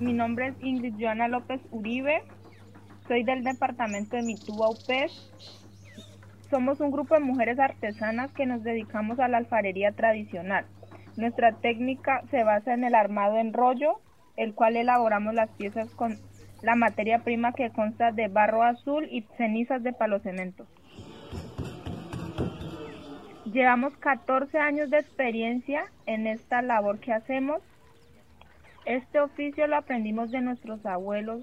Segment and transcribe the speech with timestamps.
[0.00, 2.22] mi nombre es Ingrid Joana López Uribe,
[3.06, 5.30] soy del departamento de Mituba UPES.
[6.48, 10.64] Somos un grupo de mujeres artesanas que nos dedicamos a la alfarería tradicional.
[11.16, 14.00] Nuestra técnica se basa en el armado en rollo,
[14.36, 16.16] el cual elaboramos las piezas con
[16.62, 20.66] la materia prima que consta de barro azul y cenizas de palo cemento.
[23.44, 27.60] Llevamos 14 años de experiencia en esta labor que hacemos.
[28.84, 31.42] Este oficio lo aprendimos de nuestros abuelos,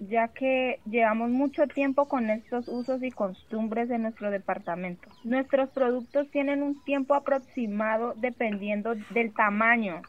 [0.00, 5.08] ya que llevamos mucho tiempo con estos usos y costumbres en nuestro departamento.
[5.22, 10.02] Nuestros productos tienen un tiempo aproximado dependiendo del tamaño.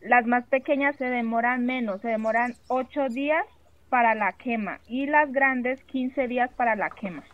[0.00, 3.44] Las más pequeñas se demoran menos, se demoran 8 días
[3.88, 7.24] para la quema y las grandes 15 días para la quema.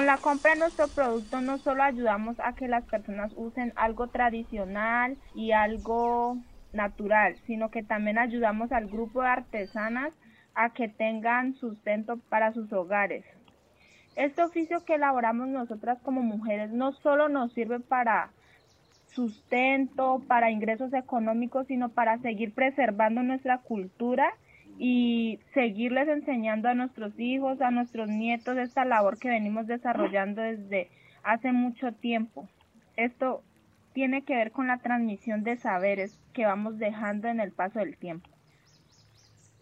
[0.00, 4.06] Con la compra de nuestro producto no solo ayudamos a que las personas usen algo
[4.06, 6.38] tradicional y algo
[6.72, 10.14] natural, sino que también ayudamos al grupo de artesanas
[10.54, 13.26] a que tengan sustento para sus hogares.
[14.16, 18.30] Este oficio que elaboramos nosotras como mujeres no solo nos sirve para
[19.08, 24.32] sustento, para ingresos económicos, sino para seguir preservando nuestra cultura
[24.82, 30.88] y seguirles enseñando a nuestros hijos, a nuestros nietos esta labor que venimos desarrollando desde
[31.22, 32.48] hace mucho tiempo.
[32.96, 33.42] Esto
[33.92, 37.98] tiene que ver con la transmisión de saberes que vamos dejando en el paso del
[37.98, 38.30] tiempo.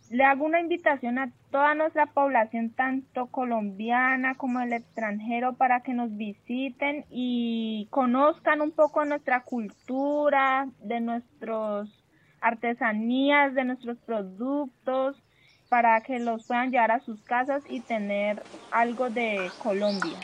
[0.08, 5.94] Le hago una invitación a toda nuestra población, tanto colombiana como el extranjero, para que
[5.94, 12.05] nos visiten y conozcan un poco nuestra cultura, de nuestros
[12.41, 15.22] artesanías, de nuestros productos,
[15.69, 20.20] para que los puedan llevar a sus casas y tener algo de Colombia.